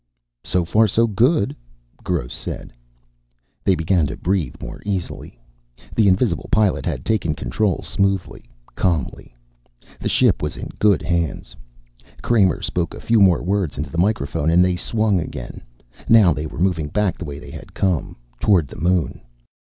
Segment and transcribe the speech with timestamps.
[0.43, 1.55] "So far so good,"
[2.03, 2.73] Gross said.
[3.63, 5.39] They began to breathe more easily.
[5.95, 9.35] The invisible pilot had taken control smoothly, calmly.
[9.99, 11.55] The ship was in good hands.
[12.23, 15.61] Kramer spoke a few more words into the microphone, and they swung again.
[16.09, 19.21] Now they were moving back the way they had come, toward the moon.